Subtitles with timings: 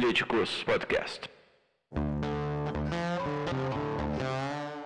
[0.00, 1.28] Políticos Podcast.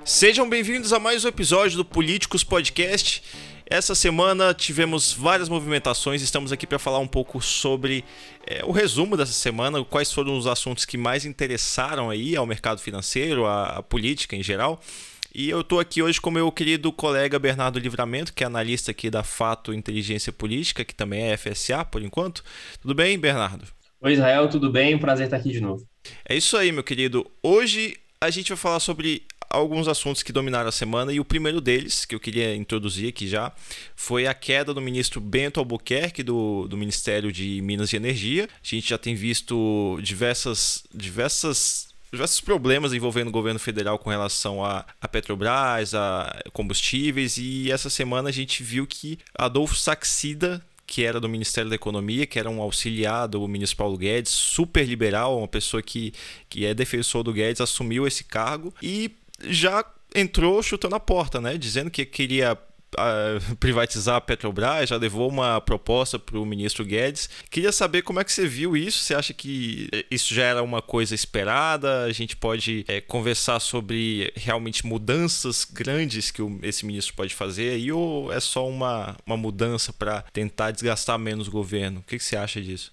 [0.07, 3.23] Sejam bem-vindos a mais um episódio do Políticos Podcast.
[3.67, 8.03] Essa semana tivemos várias movimentações, estamos aqui para falar um pouco sobre
[8.47, 12.81] é, o resumo dessa semana, quais foram os assuntos que mais interessaram aí ao mercado
[12.81, 14.81] financeiro, à, à política em geral.
[15.35, 19.11] E eu estou aqui hoje com meu querido colega Bernardo Livramento, que é analista aqui
[19.11, 22.43] da Fato Inteligência Política, que também é FSA por enquanto.
[22.81, 23.82] Tudo bem, Bernardo?
[24.05, 24.99] Oi, Israel, tudo bem?
[24.99, 25.87] Prazer estar aqui de novo.
[26.29, 27.25] É isso aí, meu querido.
[27.41, 31.61] Hoje a gente vai falar sobre alguns assuntos que dominaram a semana e o primeiro
[31.61, 33.53] deles, que eu queria introduzir aqui já,
[33.95, 38.49] foi a queda do ministro Bento Albuquerque do, do Ministério de Minas e Energia.
[38.53, 44.65] A gente já tem visto diversas, diversas diversos problemas envolvendo o governo federal com relação
[44.65, 51.05] a, a Petrobras, a combustíveis, e essa semana a gente viu que Adolfo Saxida que
[51.05, 55.39] era do Ministério da Economia, que era um auxiliar do ministro Paulo Guedes, super liberal,
[55.39, 56.13] uma pessoa que,
[56.49, 59.11] que é defensor do Guedes, assumiu esse cargo e
[59.45, 59.85] já
[60.15, 61.57] entrou chutando a porta, né?
[61.57, 62.59] Dizendo que queria
[63.59, 67.29] privatizar a Petrobras, já levou uma proposta para o ministro Guedes.
[67.51, 68.99] Queria saber como é que você viu isso.
[69.01, 72.05] Você acha que isso já era uma coisa esperada?
[72.05, 77.71] A gente pode é, conversar sobre realmente mudanças grandes que o, esse ministro pode fazer
[77.71, 82.01] aí, ou é só uma, uma mudança para tentar desgastar menos o governo?
[82.01, 82.93] O que, que você acha disso?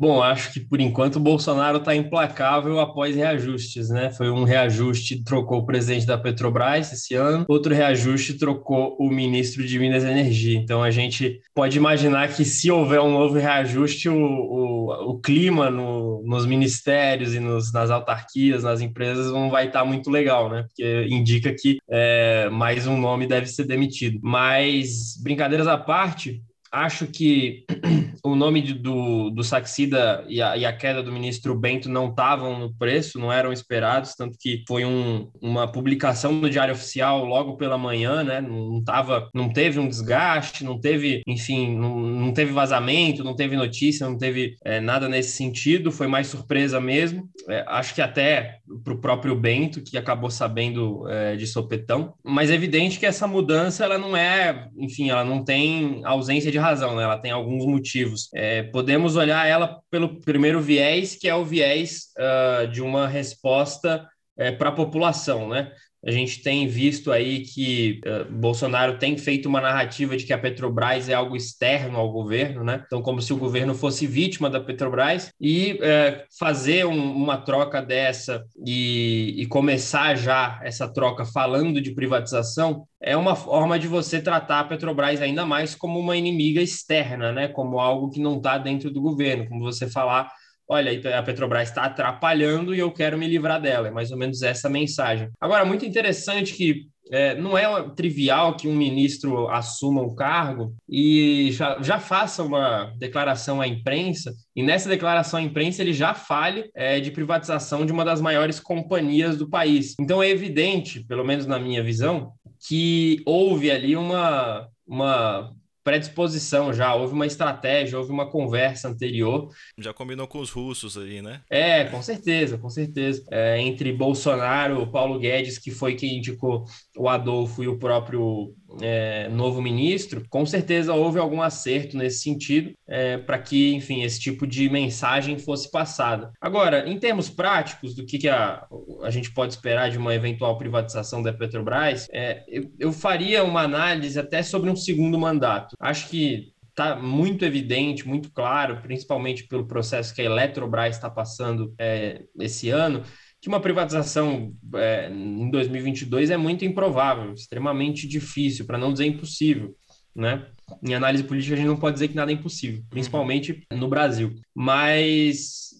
[0.00, 4.12] Bom, acho que por enquanto o Bolsonaro está implacável após reajustes, né?
[4.12, 9.66] Foi um reajuste, trocou o presidente da Petrobras esse ano, outro reajuste trocou o ministro
[9.66, 10.56] de Minas e Energia.
[10.56, 15.68] Então a gente pode imaginar que se houver um novo reajuste, o, o, o clima
[15.68, 20.48] no, nos ministérios e nos, nas autarquias, nas empresas, não vai estar tá muito legal,
[20.48, 20.62] né?
[20.62, 24.20] Porque indica que é, mais um nome deve ser demitido.
[24.22, 26.40] Mas, brincadeiras à parte,
[26.70, 27.64] acho que
[28.24, 32.58] o nome do, do Saxida e a, e a queda do ministro Bento não estavam
[32.58, 37.56] no preço, não eram esperados, tanto que foi um, uma publicação no Diário Oficial logo
[37.56, 38.40] pela manhã, né?
[38.40, 43.56] Não, tava, não teve um desgaste, não teve, enfim, não, não teve vazamento, não teve
[43.56, 47.28] notícia, não teve é, nada nesse sentido, foi mais surpresa mesmo.
[47.48, 52.50] É, acho que até para o próprio Bento, que acabou sabendo é, de sopetão, mas
[52.50, 56.62] é evidente que essa mudança ela não é, enfim, ela não tem ausência de de
[56.62, 57.04] razão, né?
[57.04, 58.28] ela tem alguns motivos.
[58.34, 64.06] É, podemos olhar ela pelo primeiro viés, que é o viés uh, de uma resposta
[64.36, 65.72] é, para a população, né?
[66.06, 70.38] A gente tem visto aí que uh, Bolsonaro tem feito uma narrativa de que a
[70.38, 72.84] Petrobras é algo externo ao governo, né?
[72.86, 77.82] Então, como se o governo fosse vítima da Petrobras e uh, fazer um, uma troca
[77.82, 84.20] dessa e, e, começar já essa troca falando de privatização é uma forma de você
[84.20, 87.48] tratar a Petrobras ainda mais como uma inimiga externa, né?
[87.48, 90.30] Como algo que não está dentro do governo, como você falar
[90.68, 93.88] olha, a Petrobras está atrapalhando e eu quero me livrar dela.
[93.88, 95.30] É mais ou menos essa mensagem.
[95.40, 101.50] Agora, muito interessante que é, não é trivial que um ministro assuma o cargo e
[101.52, 106.70] já, já faça uma declaração à imprensa, e nessa declaração à imprensa ele já fale
[106.74, 109.94] é, de privatização de uma das maiores companhias do país.
[109.98, 112.32] Então é evidente, pelo menos na minha visão,
[112.66, 115.52] que houve ali uma, uma
[115.88, 119.48] predisposição já, houve uma estratégia, houve uma conversa anterior.
[119.78, 121.40] Já combinou com os russos aí, né?
[121.48, 123.24] É, com certeza, com certeza.
[123.30, 129.28] É, entre Bolsonaro, Paulo Guedes, que foi quem indicou o Adolfo e o próprio é,
[129.28, 134.46] novo ministro, com certeza houve algum acerto nesse sentido é, para que, enfim, esse tipo
[134.46, 136.30] de mensagem fosse passada.
[136.40, 138.66] Agora, em termos práticos do que, que a,
[139.02, 143.62] a gente pode esperar de uma eventual privatização da Petrobras, é, eu, eu faria uma
[143.62, 145.74] análise até sobre um segundo mandato.
[145.80, 151.74] Acho que está muito evidente, muito claro, principalmente pelo processo que a Eletrobras está passando
[151.76, 153.02] é, esse ano,
[153.40, 159.76] que uma privatização é, em 2022 é muito improvável, extremamente difícil, para não dizer impossível.
[160.14, 160.46] Né?
[160.82, 164.34] Em análise política, a gente não pode dizer que nada é impossível, principalmente no Brasil.
[164.54, 165.70] Mas,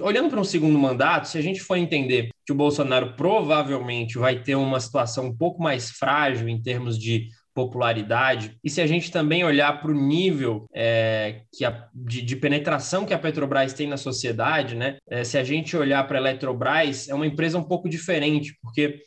[0.00, 4.42] olhando para um segundo mandato, se a gente for entender que o Bolsonaro provavelmente vai
[4.42, 7.28] ter uma situação um pouco mais frágil em termos de
[7.58, 8.56] popularidade.
[8.62, 13.04] E se a gente também olhar para o nível é, que a, de, de, penetração
[13.04, 14.98] que a Petrobras tem na sociedade, né?
[15.10, 19.00] É, se a gente olhar para a Eletrobras, é uma empresa um pouco diferente, porque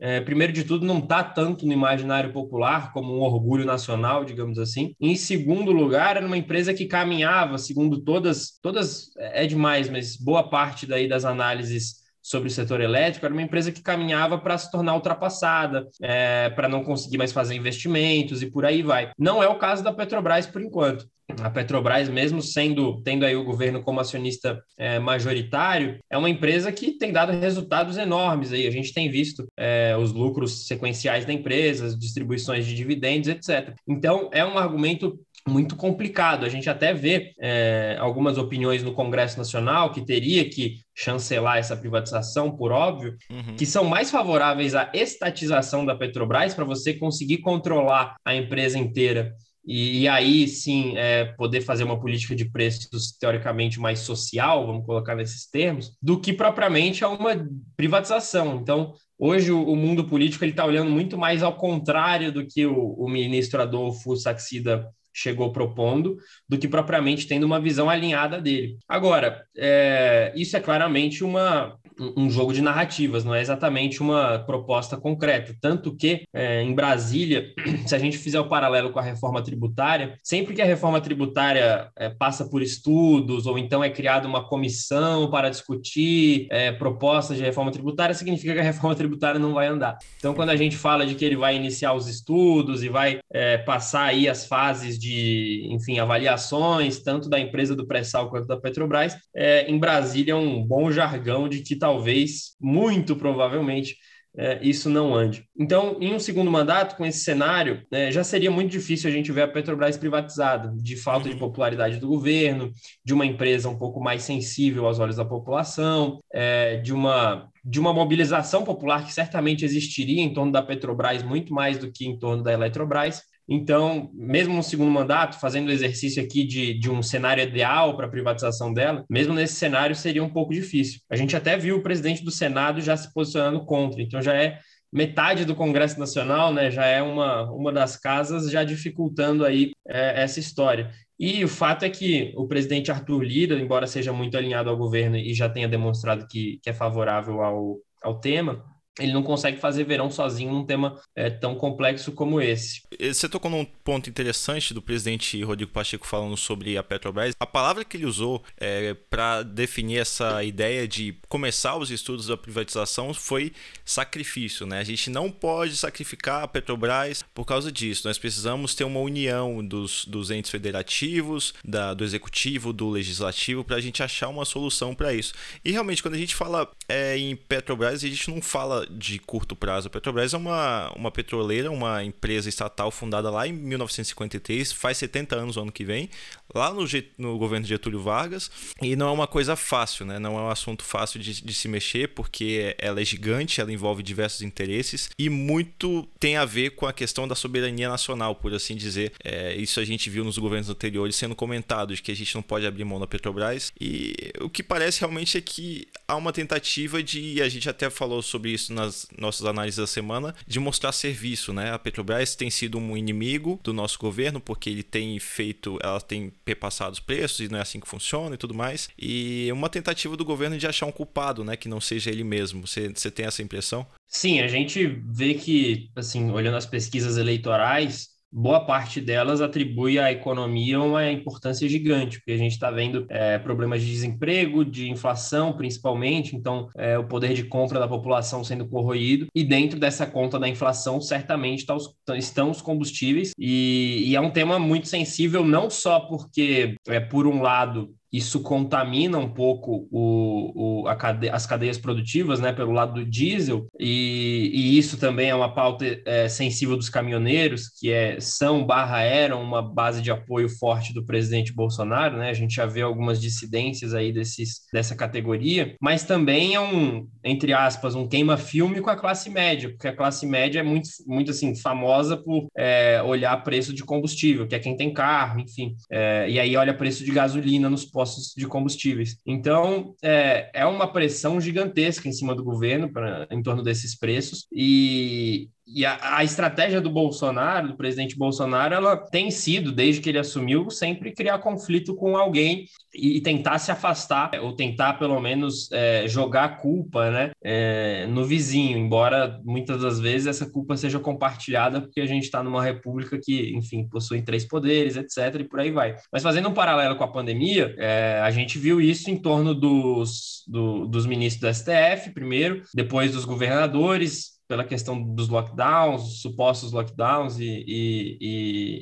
[0.00, 4.58] é, primeiro de tudo, não está tanto no imaginário popular como um orgulho nacional, digamos
[4.58, 4.94] assim.
[4.98, 10.48] Em segundo lugar, era uma empresa que caminhava, segundo todas, todas é demais, mas boa
[10.48, 14.70] parte daí das análises sobre o setor elétrico, era uma empresa que caminhava para se
[14.70, 19.10] tornar ultrapassada, é, para não conseguir mais fazer investimentos e por aí vai.
[19.18, 21.06] Não é o caso da Petrobras por enquanto
[21.42, 26.72] a Petrobras, mesmo sendo tendo aí o governo como acionista é, majoritário, é uma empresa
[26.72, 28.66] que tem dado resultados enormes aí.
[28.66, 33.74] A gente tem visto é, os lucros sequenciais da empresa, as distribuições de dividendos, etc.
[33.86, 36.44] Então, é um argumento muito complicado.
[36.44, 41.76] A gente até vê é, algumas opiniões no Congresso Nacional que teria que chancelar essa
[41.76, 43.56] privatização, por óbvio, uhum.
[43.56, 49.34] que são mais favoráveis à estatização da Petrobras para você conseguir controlar a empresa inteira
[49.68, 54.86] e, e aí sim é, poder fazer uma política de preços teoricamente mais social, vamos
[54.86, 57.46] colocar nesses termos, do que propriamente a uma
[57.76, 58.56] privatização.
[58.56, 62.94] Então, hoje o, mundo político ele está olhando muito mais ao contrário do que o,
[62.94, 66.16] o ministro Adolfo Saxida chegou propondo,
[66.48, 68.78] do que propriamente tendo uma visão alinhada dele.
[68.88, 71.76] Agora, é, isso é claramente uma,
[72.16, 75.54] um jogo de narrativas, não é exatamente uma proposta concreta.
[75.60, 77.52] Tanto que, é, em Brasília,
[77.86, 81.90] se a gente fizer o paralelo com a reforma tributária, sempre que a reforma tributária
[81.96, 87.42] é, passa por estudos, ou então é criada uma comissão para discutir é, propostas de
[87.42, 89.98] reforma tributária, significa que a reforma tributária não vai andar.
[90.18, 93.58] Então, quando a gente fala de que ele vai iniciar os estudos e vai é,
[93.58, 99.16] passar aí as fases de, enfim, avaliações, tanto da empresa do pré-sal quanto da Petrobras,
[99.34, 103.96] é, em Brasília é um bom jargão de que está talvez, muito provavelmente,
[104.36, 105.44] é, isso não ande.
[105.58, 109.32] Então, em um segundo mandato, com esse cenário, é, já seria muito difícil a gente
[109.32, 111.34] ver a Petrobras privatizada, de falta uhum.
[111.34, 112.70] de popularidade do governo,
[113.02, 117.78] de uma empresa um pouco mais sensível aos olhos da população, é, de uma de
[117.78, 122.18] uma mobilização popular que certamente existiria em torno da Petrobras muito mais do que em
[122.18, 123.22] torno da Eletrobras.
[123.48, 128.06] Então, mesmo no segundo mandato, fazendo o exercício aqui de, de um cenário ideal para
[128.06, 131.00] a privatização dela, mesmo nesse cenário seria um pouco difícil.
[131.08, 134.58] A gente até viu o presidente do Senado já se posicionando contra, então já é
[134.92, 140.22] metade do Congresso Nacional, né, já é uma, uma das casas já dificultando aí é,
[140.22, 140.90] essa história.
[141.18, 145.16] E o fato é que o presidente Arthur Lira, embora seja muito alinhado ao governo
[145.16, 148.64] e já tenha demonstrado que, que é favorável ao, ao tema,
[148.98, 152.82] ele não consegue fazer verão sozinho num tema é, tão complexo como esse.
[152.98, 157.34] Você tocou num ponto interessante do presidente Rodrigo Pacheco falando sobre a Petrobras.
[157.38, 162.36] A palavra que ele usou é, para definir essa ideia de começar os estudos da
[162.36, 163.52] privatização foi
[163.84, 164.66] sacrifício.
[164.66, 164.80] Né?
[164.80, 168.06] A gente não pode sacrificar a Petrobras por causa disso.
[168.06, 173.76] Nós precisamos ter uma união dos, dos entes federativos, da, do executivo, do legislativo, para
[173.76, 175.32] a gente achar uma solução para isso.
[175.64, 179.54] E realmente, quando a gente fala é, em Petrobras, a gente não fala de curto
[179.54, 179.88] prazo.
[179.88, 185.36] A Petrobras é uma, uma petroleira, uma empresa estatal fundada lá em 1953, faz 70
[185.36, 186.10] anos o ano que vem,
[186.54, 186.84] lá no,
[187.16, 188.50] no governo de Getúlio Vargas,
[188.80, 190.18] e não é uma coisa fácil, né?
[190.18, 194.02] não é um assunto fácil de, de se mexer, porque ela é gigante, ela envolve
[194.02, 198.76] diversos interesses e muito tem a ver com a questão da soberania nacional, por assim
[198.76, 199.12] dizer.
[199.22, 202.42] É, isso a gente viu nos governos anteriores sendo comentado, de que a gente não
[202.42, 207.02] pode abrir mão da Petrobras, e o que parece realmente é que há uma tentativa
[207.02, 211.52] de, a gente até falou sobre isso nas nossas análises da semana, de mostrar serviço,
[211.52, 211.72] né?
[211.72, 216.32] A Petrobras tem sido um inimigo do nosso governo porque ele tem feito, ela tem
[216.48, 218.88] perpassado os preços e não é assim que funciona e tudo mais.
[218.98, 221.56] E uma tentativa do governo de achar um culpado, né?
[221.56, 222.66] Que não seja ele mesmo.
[222.66, 223.86] Você, você tem essa impressão?
[224.06, 230.12] Sim, a gente vê que, assim, olhando as pesquisas eleitorais, boa parte delas atribui à
[230.12, 235.52] economia uma importância gigante, porque a gente está vendo é, problemas de desemprego, de inflação,
[235.52, 240.38] principalmente, então é, o poder de compra da população sendo corroído, e dentro dessa conta
[240.38, 245.44] da inflação, certamente tá os, estão os combustíveis, e, e, é um tema muito sensível,
[245.44, 251.46] não só porque, é, por um lado, isso contamina um pouco o, o, cade as
[251.46, 256.28] cadeias produtivas, né, pelo lado do diesel, e, e isso também é uma pauta é,
[256.28, 261.52] sensível dos caminhoneiros, que é, são barra eram uma base de apoio forte do presidente
[261.52, 266.60] Bolsonaro, né, a gente já vê algumas dissidências aí desses, dessa categoria, mas também é
[266.60, 270.88] um, entre aspas, um queima-filme com a classe média, porque a classe média é muito,
[271.06, 275.74] muito assim, famosa por é, olhar preço de combustível, que é quem tem carro, enfim,
[275.90, 279.16] é, e aí olha preço de gasolina nos postos de combustíveis.
[279.26, 284.46] Então, é, é uma pressão gigantesca em cima do governo pra, em torno desses preços
[284.52, 290.08] e, e a, a, estratégia do Bolsonaro, do presidente Bolsonaro, ela tem sido, desde que
[290.08, 295.20] ele assumiu, sempre criar conflito com alguém e, e tentar se afastar, ou tentar, pelo
[295.20, 300.76] menos, é, jogar a culpa né, é, no vizinho, embora muitas das vezes essa culpa
[300.76, 305.44] seja compartilhada, porque a gente está numa república que, enfim, possui três poderes, etc., e
[305.44, 305.96] por aí vai.
[306.10, 310.44] Mas fazendo um paralelo com a pandemia, é, a gente viu isso em torno dos,
[310.46, 317.38] do, dos ministros do STF, primeiro, depois dos governadores, pela questão dos lockdowns, supostos lockdowns
[317.38, 318.18] e, e,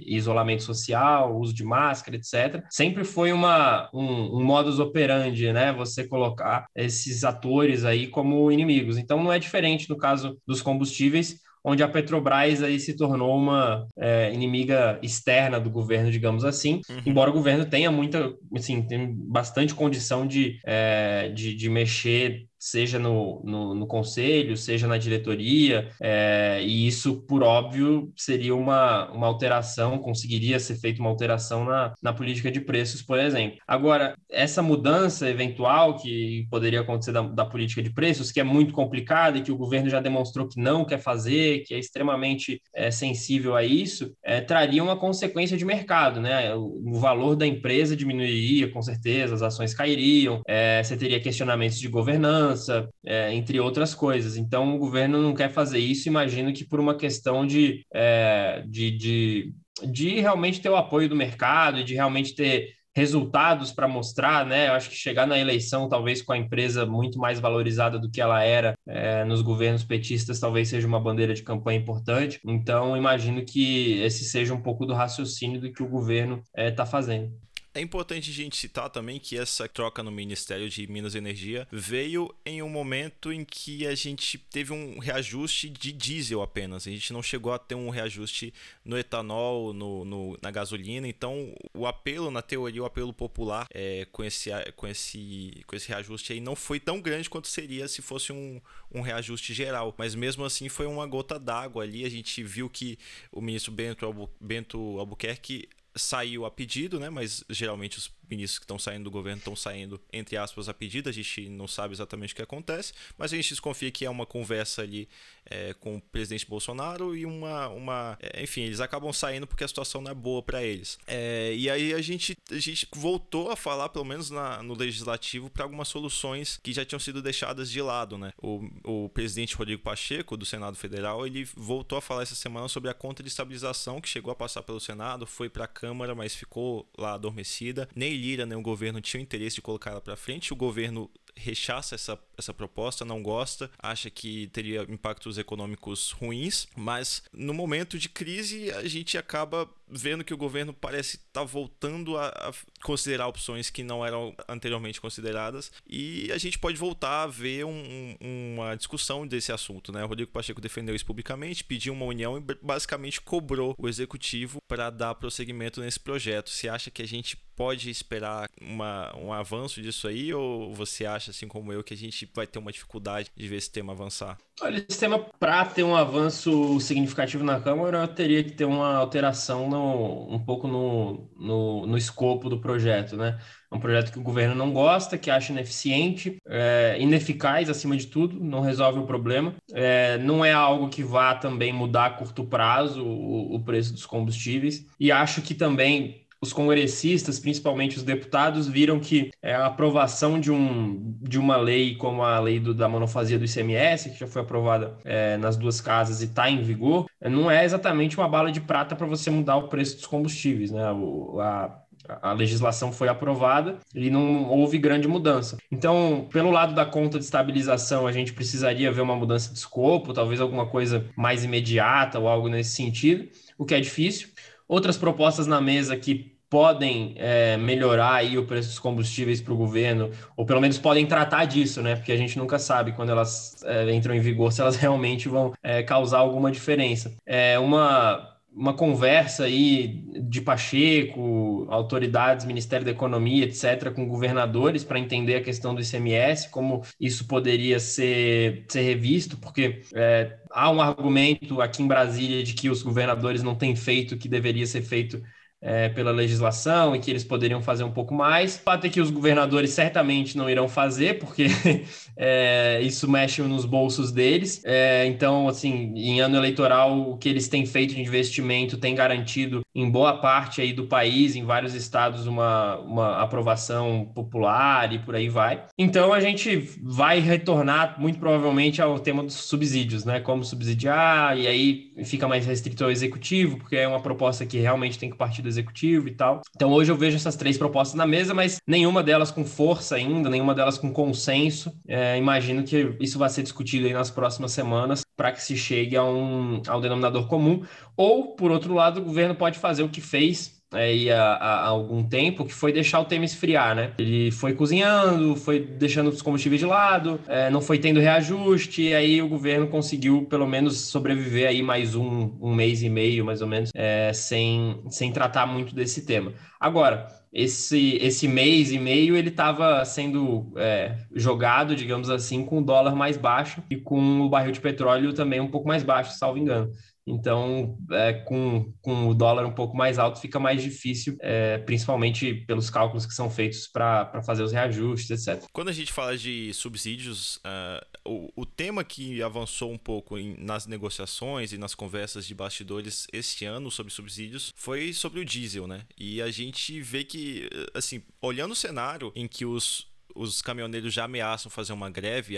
[0.06, 2.64] e, isolamento social, uso de máscara, etc.
[2.70, 5.72] Sempre foi uma, um, um modus operandi, né?
[5.72, 8.96] Você colocar esses atores aí como inimigos.
[8.96, 13.88] Então não é diferente no caso dos combustíveis, onde a Petrobras aí se tornou uma
[13.98, 17.02] é, inimiga externa do governo, digamos assim, uhum.
[17.04, 22.98] embora o governo tenha muita, assim, tem bastante condição de, é, de, de mexer seja
[22.98, 29.26] no, no, no, conselho, seja na diretoria, é, e isso, por óbvio, seria uma, uma
[29.26, 33.58] alteração, conseguiria ser feita uma alteração na, na política de preços, por exemplo.
[33.66, 38.72] Agora, essa mudança eventual que poderia acontecer da, da política de preços, que é muito
[38.72, 42.90] complicada e que o governo já demonstrou que não quer fazer, que é extremamente é,
[42.90, 46.54] sensível a isso, é, traria uma consequência de mercado, né?
[46.54, 51.78] O, o, valor da empresa diminuiria, com certeza, as ações cairiam, é, você teria questionamentos
[51.78, 54.36] de governança, segurança, é, entre outras coisas.
[54.36, 58.90] Então, o governo não quer fazer isso, imagino que por uma questão de, é, de,
[58.90, 64.46] de, de realmente ter o apoio do mercado e de realmente ter resultados para mostrar,
[64.46, 64.68] né?
[64.68, 68.22] Eu acho que chegar na eleição, talvez com a empresa muito mais valorizada do que
[68.22, 72.40] ela era é, nos governos petistas, talvez seja uma bandeira de campanha importante.
[72.46, 76.70] Então, imagino que esse seja um pouco do raciocínio do que o governo está é,
[76.70, 77.30] tá fazendo.
[77.76, 81.68] É importante a gente citar também que essa troca no Ministério de Minas e Energia
[81.70, 86.86] veio em um momento em que a gente teve um reajuste de diesel apenas.
[86.86, 91.06] A gente não chegou a ter um reajuste no etanol, no, no na gasolina.
[91.06, 95.86] Então, o apelo, na teoria, o apelo popular é, com, esse, com, esse, com esse
[95.86, 98.58] reajuste aí não foi tão grande quanto seria se fosse um,
[98.90, 99.94] um reajuste geral.
[99.98, 102.06] Mas mesmo assim foi uma gota d'água ali.
[102.06, 102.98] A gente viu que
[103.30, 107.10] o ministro Bento, Bento Albuquerque saiu a pedido, né?
[107.10, 111.08] Mas geralmente os ministros que estão saindo do governo estão saindo, entre aspas, a pedido.
[111.08, 114.26] A gente não sabe exatamente o que acontece, mas a gente desconfia que é uma
[114.26, 115.08] conversa ali
[115.44, 117.68] é, com o presidente Bolsonaro e uma.
[117.68, 120.98] uma é, enfim, eles acabam saindo porque a situação não é boa para eles.
[121.06, 125.48] É, e aí a gente, a gente voltou a falar, pelo menos na, no legislativo,
[125.48, 128.32] para algumas soluções que já tinham sido deixadas de lado, né?
[128.42, 132.90] O, o presidente Rodrigo Pacheco, do Senado Federal, ele voltou a falar essa semana sobre
[132.90, 136.34] a conta de estabilização que chegou a passar pelo Senado, foi para a Câmara, mas
[136.34, 137.88] ficou lá adormecida.
[137.94, 140.52] Nem Lira, né, o governo tinha o interesse de colocar ela para frente.
[140.52, 147.22] O governo rechaça essa, essa proposta, não gosta, acha que teria impactos econômicos ruins, mas
[147.32, 152.16] no momento de crise a gente acaba vendo que o governo parece estar tá voltando
[152.16, 152.52] a, a,
[152.82, 158.16] considerar opções que não eram anteriormente consideradas e a gente pode voltar a ver um,
[158.20, 159.92] um, uma discussão desse assunto.
[159.92, 160.04] Né?
[160.04, 164.90] O Rodrigo Pacheco defendeu isso publicamente, pediu uma união e basicamente cobrou o executivo para
[164.90, 166.50] dar prosseguimento nesse projeto.
[166.50, 171.25] Você acha que a gente pode esperar uma, um avanço disso aí ou você acha,
[171.30, 174.38] assim como eu, que a gente vai ter uma dificuldade de ver esse tema avançar?
[174.60, 179.68] Olha, esse tema, para ter um avanço significativo na Câmara, teria que ter uma alteração
[179.68, 183.38] no, um pouco no, no, no escopo do projeto, né?
[183.70, 188.06] É um projeto que o governo não gosta, que acha ineficiente, é, ineficaz acima de
[188.06, 189.54] tudo, não resolve o problema.
[189.72, 194.06] É, não é algo que vá também mudar a curto prazo o, o preço dos
[194.06, 194.86] combustíveis.
[194.98, 200.50] E acho que também os congressistas, principalmente os deputados, viram que é, a aprovação de,
[200.50, 204.42] um, de uma lei como a lei do, da monofasia do ICMS, que já foi
[204.42, 208.60] aprovada é, nas duas casas e está em vigor, não é exatamente uma bala de
[208.60, 210.70] prata para você mudar o preço dos combustíveis.
[210.70, 210.90] Né?
[210.92, 211.82] O, a,
[212.22, 215.56] a legislação foi aprovada e não houve grande mudança.
[215.70, 220.12] Então, pelo lado da conta de estabilização, a gente precisaria ver uma mudança de escopo,
[220.12, 223.28] talvez alguma coisa mais imediata ou algo nesse sentido,
[223.58, 224.28] o que é difícil
[224.68, 229.56] outras propostas na mesa que podem é, melhorar aí o preço dos combustíveis para o
[229.56, 231.96] governo, ou pelo menos podem tratar disso, né?
[231.96, 235.52] Porque a gente nunca sabe quando elas é, entram em vigor se elas realmente vão
[235.62, 237.14] é, causar alguma diferença.
[237.26, 244.98] É uma uma conversa aí de Pacheco, autoridades, Ministério da Economia, etc., com governadores para
[244.98, 250.80] entender a questão do ICMS, como isso poderia ser, ser revisto, porque é, há um
[250.80, 254.80] argumento aqui em Brasília de que os governadores não têm feito o que deveria ser
[254.82, 255.22] feito
[255.60, 258.56] é, pela legislação e que eles poderiam fazer um pouco mais.
[258.56, 261.46] O fato é que os governadores certamente não irão fazer, porque
[262.16, 264.62] é, isso mexe nos bolsos deles.
[264.64, 269.62] É, então, assim, em ano eleitoral, o que eles têm feito de investimento tem garantido
[269.74, 275.14] em boa parte aí do país, em vários estados, uma, uma aprovação popular e por
[275.14, 275.64] aí vai.
[275.78, 280.20] Então, a gente vai retornar muito provavelmente ao tema dos subsídios, né?
[280.20, 284.98] Como subsidiar, e aí fica mais restrito ao executivo, porque é uma proposta que realmente
[284.98, 286.42] tem que partir do executivo e tal.
[286.54, 290.28] Então hoje eu vejo essas três propostas na mesa, mas nenhuma delas com força ainda,
[290.28, 291.72] nenhuma delas com consenso.
[291.88, 295.96] É, imagino que isso vai ser discutido aí nas próximas semanas para que se chegue
[295.96, 297.62] a um, ao denominador comum.
[297.96, 302.02] Ou, por outro lado, o governo pode fazer o que fez aí há, há, algum
[302.02, 303.92] tempo, que foi deixar o tema esfriar, né?
[303.98, 308.94] Ele foi cozinhando, foi deixando os combustíveis de lado, é, não foi tendo reajuste, e
[308.94, 313.40] aí o governo conseguiu pelo menos sobreviver aí mais um, um mês e meio, mais
[313.40, 316.32] ou menos, é, sem, sem tratar muito desse tema.
[316.58, 322.64] Agora, esse, esse mês e meio ele estava sendo é, jogado, digamos assim, com o
[322.64, 326.38] dólar mais baixo e com o barril de petróleo também um pouco mais baixo, salvo
[326.38, 326.70] engano.
[327.06, 332.34] Então, é, com, com o dólar um pouco mais alto, fica mais difícil, é, principalmente
[332.46, 335.48] pelos cálculos que são feitos para fazer os reajustes, etc.
[335.52, 340.36] Quando a gente fala de subsídios, uh, o, o tema que avançou um pouco em,
[340.38, 345.66] nas negociações e nas conversas de bastidores este ano sobre subsídios foi sobre o diesel,
[345.68, 345.82] né?
[345.96, 349.86] E a gente vê que, assim, olhando o cenário em que os
[350.16, 352.36] os caminhoneiros já ameaçam fazer uma greve,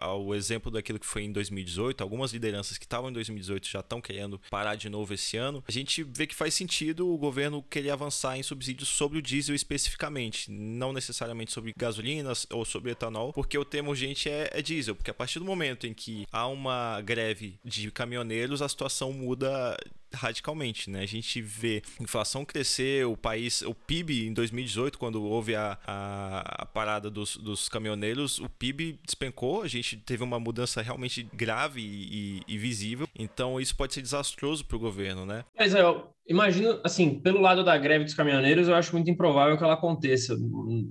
[0.00, 4.00] ao exemplo daquilo que foi em 2018, algumas lideranças que estavam em 2018 já estão
[4.00, 7.90] querendo parar de novo esse ano, a gente vê que faz sentido o governo querer
[7.90, 13.56] avançar em subsídios sobre o diesel especificamente, não necessariamente sobre gasolinas ou sobre etanol, porque
[13.56, 17.00] o tema urgente é, é diesel, porque a partir do momento em que há uma
[17.00, 19.76] greve de caminhoneiros, a situação muda
[20.12, 21.02] radicalmente, né?
[21.02, 26.62] A gente vê inflação crescer, o país, o PIB em 2018, quando houve a, a,
[26.62, 31.80] a, parada dos, dos caminhoneiros, o PIB despencou, a gente teve uma mudança realmente grave
[31.80, 35.44] e, e, visível, então isso pode ser desastroso para o governo, né?
[35.58, 35.82] Mas é,
[36.28, 40.36] Imagino, assim, pelo lado da greve dos caminhoneiros, eu acho muito improvável que ela aconteça.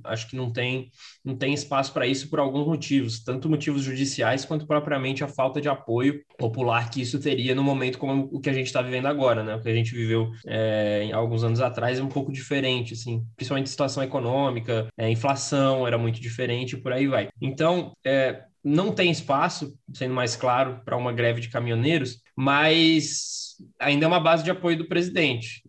[0.04, 0.90] Acho que não tem,
[1.24, 5.62] não tem espaço para isso por alguns motivos, tanto motivos judiciais quanto propriamente a falta
[5.62, 9.06] de apoio popular que isso teria no momento como o que a gente está vivendo
[9.06, 9.56] agora, né?
[9.56, 13.26] O que a gente viveu é, em alguns anos atrás é um pouco diferente, assim,
[13.38, 17.30] principalmente situação econômica, é, inflação era muito diferente, por aí vai.
[17.42, 23.40] Então, é, não tem espaço, sendo mais claro, para uma greve de caminhoneiros, mas
[23.80, 25.62] ainda é uma base de apoio do presidente,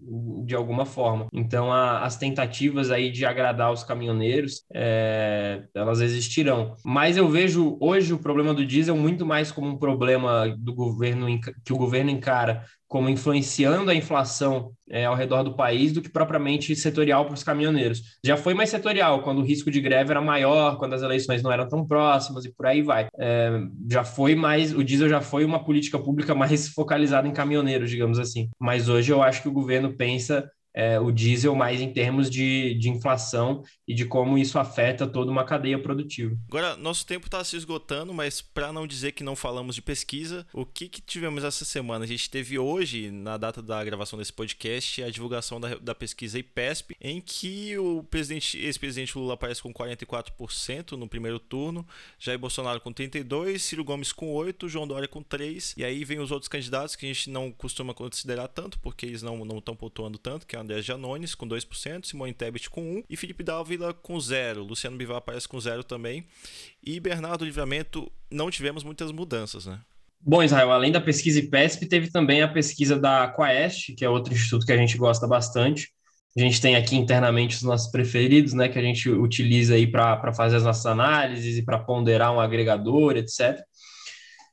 [0.44, 1.26] de alguma forma.
[1.32, 6.76] Então, a, as tentativas aí de agradar os caminhoneiros, é, elas existirão.
[6.84, 11.26] Mas eu vejo hoje o problema do diesel muito mais como um problema do governo
[11.64, 16.08] que o governo encara como influenciando a inflação é, ao redor do país do que
[16.08, 18.18] propriamente setorial para os caminhoneiros.
[18.26, 21.52] Já foi mais setorial, quando o risco de greve era maior, quando as eleições não
[21.52, 23.06] eram tão próximas e por aí vai.
[23.16, 27.88] É, já foi mais, o diesel já foi uma política pública mais focalizada em caminhoneiros,
[27.88, 28.50] digamos assim.
[28.58, 32.74] Mas hoje eu acho que o governo pensa é, o diesel mais em termos de,
[32.74, 36.36] de inflação e de como isso afeta toda uma cadeia produtiva.
[36.48, 40.46] Agora, nosso tempo está se esgotando, mas para não dizer que não falamos de pesquisa,
[40.52, 42.04] o que, que tivemos essa semana?
[42.04, 46.38] A gente teve hoje, na data da gravação desse podcast, a divulgação da, da pesquisa
[46.38, 51.86] IPESP, em que o presidente, ex-presidente Lula aparece com 44% no primeiro turno,
[52.18, 56.20] Jair Bolsonaro com 32%, Ciro Gomes com 8%, João Dória com 3%, e aí vem
[56.20, 60.18] os outros candidatos que a gente não costuma considerar tanto, porque eles não estão pontuando
[60.18, 64.16] tanto, que é André Janones com 2%, Simone Tebet com 1% e Felipe Dávila com
[64.16, 64.56] 0%.
[64.58, 66.24] Luciano Bivar aparece com 0 também.
[66.82, 69.80] E Bernardo Livramento não tivemos muitas mudanças, né?
[70.22, 74.34] Bom, Israel, além da pesquisa IPESP, teve também a pesquisa da Quaest, que é outro
[74.34, 75.88] instituto que a gente gosta bastante.
[76.36, 80.32] A gente tem aqui internamente os nossos preferidos, né, que a gente utiliza aí para
[80.32, 83.58] fazer as nossas análises e para ponderar um agregador, etc.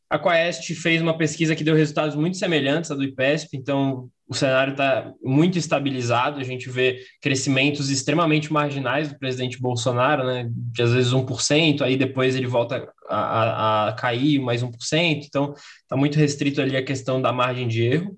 [0.10, 4.34] A Quaest fez uma pesquisa que deu resultados muito semelhantes à do IPESP, então o
[4.34, 10.82] cenário está muito estabilizado, a gente vê crescimentos extremamente marginais do presidente Bolsonaro, né, de
[10.82, 15.96] às vezes 1%, aí depois ele volta a, a, a cair mais 1%, então está
[15.96, 18.18] muito restrito ali a questão da margem de erro.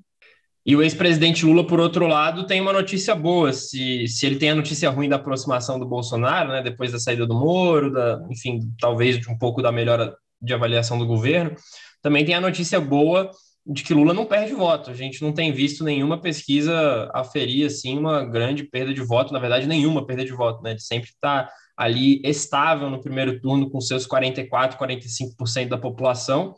[0.65, 3.51] E o ex-presidente Lula, por outro lado, tem uma notícia boa.
[3.53, 7.25] Se, se ele tem a notícia ruim da aproximação do Bolsonaro, né, depois da saída
[7.25, 11.55] do Moro, da, enfim, talvez de um pouco da melhora de avaliação do governo,
[12.01, 13.31] também tem a notícia boa
[13.71, 14.89] de que Lula não perde voto.
[14.89, 19.39] A gente não tem visto nenhuma pesquisa aferir assim uma grande perda de voto, na
[19.39, 20.71] verdade nenhuma perda de voto, né?
[20.71, 26.55] Ele sempre está ali estável no primeiro turno com seus 44, 45% da população,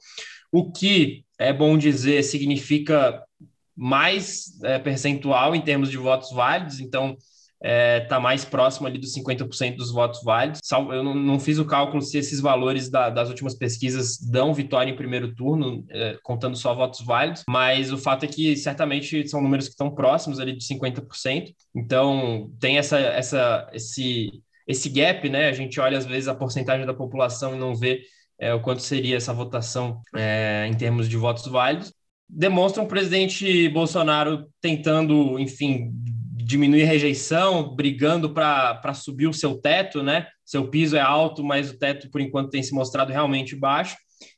[0.51, 3.21] o que é bom dizer significa
[3.75, 7.17] mais é, percentual em termos de votos válidos, então
[7.63, 10.59] está é, mais próximo ali dos 50% dos votos válidos.
[10.71, 14.89] Eu não, não, fiz o cálculo se esses valores da, das últimas pesquisas dão vitória
[14.89, 19.41] em primeiro turno, é, contando só votos válidos, mas o fato é que certamente são
[19.41, 21.53] números que estão próximos ali de 50%.
[21.75, 25.47] Então tem essa, essa, esse, esse gap, né?
[25.47, 28.01] A gente olha às vezes a porcentagem da população e não vê
[28.39, 31.93] é, o quanto seria essa votação é, em termos de votos válidos.
[32.27, 35.91] Demonstra um presidente Bolsonaro tentando, enfim,
[36.51, 40.27] diminuir rejeição, brigando para subir o seu teto, né?
[40.45, 43.95] Seu piso é alto, mas o teto, por enquanto, tem se mostrado realmente baixo,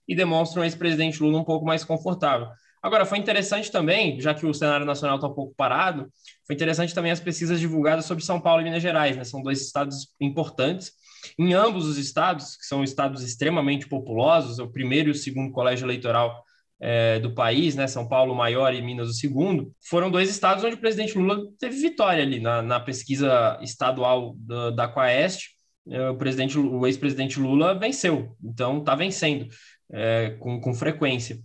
[0.08, 2.48] e demonstra um ex-presidente Lula um pouco mais confortável.
[2.82, 6.12] Agora, foi interessante também, já que o cenário nacional está um pouco parado,
[6.46, 9.24] foi interessante também as pesquisas divulgadas sobre São Paulo e Minas Gerais, né?
[9.24, 10.92] São dois estados importantes.
[11.40, 15.86] Em ambos os estados, que são estados extremamente populosos, o primeiro e o segundo colégio
[15.86, 16.44] eleitoral
[16.80, 20.76] é, do país, né, São Paulo maior e Minas o segundo, foram dois estados onde
[20.76, 25.52] o presidente Lula teve vitória ali na, na pesquisa estadual da, da Quaest.
[25.90, 29.48] É, o presidente, o ex-presidente Lula venceu, então está vencendo
[29.92, 31.38] é, com, com frequência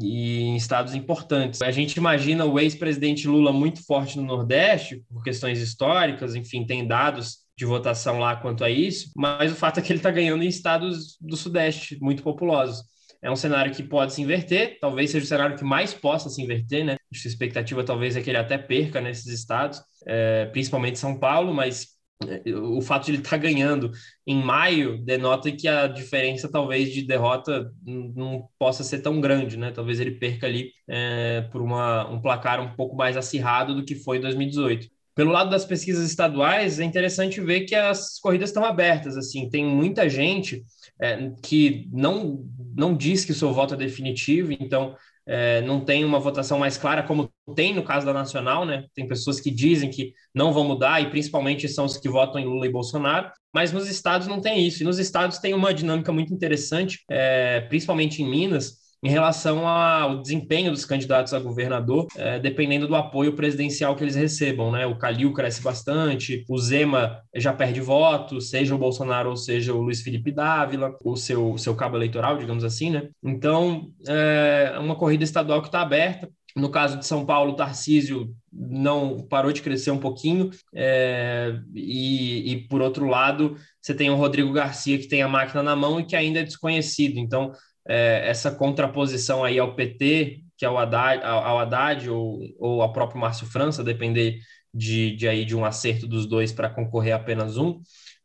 [0.00, 1.62] e em estados importantes.
[1.62, 6.86] A gente imagina o ex-presidente Lula muito forte no Nordeste, por questões históricas, enfim, tem
[6.86, 10.42] dados de votação lá quanto a isso, mas o fato é que ele está ganhando
[10.42, 12.84] em estados do Sudeste muito populosos
[13.22, 16.42] é um cenário que pode se inverter, talvez seja o cenário que mais possa se
[16.42, 16.94] inverter, né?
[16.94, 21.88] A expectativa talvez é que ele até perca nesses estados, é, principalmente São Paulo, mas
[22.26, 23.90] é, o fato de ele estar tá ganhando
[24.26, 29.70] em maio denota que a diferença talvez de derrota não possa ser tão grande, né?
[29.70, 33.94] Talvez ele perca ali é, por uma, um placar um pouco mais acirrado do que
[33.94, 34.88] foi em 2018.
[35.14, 39.16] Pelo lado das pesquisas estaduais, é interessante ver que as corridas estão abertas.
[39.16, 40.64] Assim, tem muita gente
[41.00, 42.44] é, que não,
[42.76, 44.94] não diz que o seu voto é definitivo, então
[45.26, 48.86] é, não tem uma votação mais clara, como tem no caso da Nacional, né?
[48.94, 52.44] Tem pessoas que dizem que não vão mudar, e principalmente são os que votam em
[52.44, 54.82] Lula e Bolsonaro, mas nos estados não tem isso.
[54.82, 60.20] E nos estados tem uma dinâmica muito interessante, é, principalmente em Minas, em relação ao
[60.20, 64.70] desempenho dos candidatos a governador, é, dependendo do apoio presidencial que eles recebam.
[64.70, 64.86] Né?
[64.86, 69.80] O Calil cresce bastante, o Zema já perde voto, seja o Bolsonaro ou seja o
[69.80, 72.90] Luiz Felipe Dávila, o seu, seu cabo eleitoral, digamos assim.
[72.90, 73.08] Né?
[73.22, 76.28] Então, é uma corrida estadual que está aberta.
[76.56, 82.68] No caso de São Paulo, Tarcísio não parou de crescer um pouquinho, é, e, e,
[82.68, 86.04] por outro lado, você tem o Rodrigo Garcia que tem a máquina na mão e
[86.04, 87.18] que ainda é desconhecido.
[87.18, 87.52] Então,
[87.90, 92.92] é, essa contraposição aí ao PT, que é o Haddad, ao Haddad ou, ou ao
[92.92, 94.38] próprio Márcio França, depender
[94.72, 97.80] de, de, aí, de um acerto dos dois para concorrer apenas um,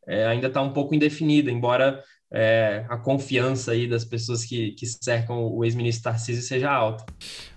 [0.06, 2.00] é, ainda está um pouco indefinida, embora
[2.32, 7.04] é, a confiança aí das pessoas que, que cercam o ex-ministro Tarcísio seja alta.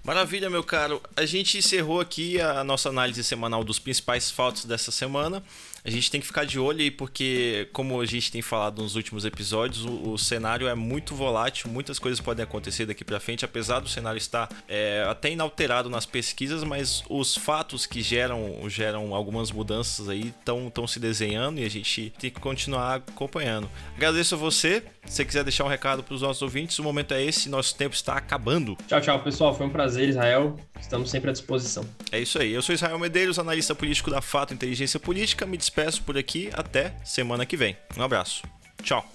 [0.04, 1.00] Maravilha, meu caro.
[1.15, 5.43] A gente encerrou aqui a nossa análise semanal dos principais fatos dessa semana
[5.84, 8.96] a gente tem que ficar de olho aí, porque, como a gente tem falado nos
[8.96, 13.46] últimos episódios, o, o cenário é muito volátil, muitas coisas podem acontecer daqui para frente,
[13.46, 19.13] apesar do cenário estar é, até inalterado nas pesquisas, mas os fatos que geram, geram
[19.13, 23.70] algumas mudanças aí estão se desenhando e a gente tem que continuar acompanhando.
[23.96, 24.84] Agradeço a você.
[25.06, 27.76] Se você quiser deixar um recado para os nossos ouvintes, o momento é esse, nosso
[27.76, 28.78] tempo está acabando.
[28.88, 29.56] Tchau, tchau, pessoal.
[29.56, 30.56] Foi um prazer, Israel.
[30.80, 31.84] Estamos sempre à disposição.
[32.12, 32.52] É isso aí.
[32.54, 35.46] Eu sou Israel Medeiros, analista político da Fato Inteligência Política.
[35.46, 37.77] Me despeço por aqui até semana que vem.
[37.95, 38.41] Um abraço.
[38.82, 39.05] Tchau.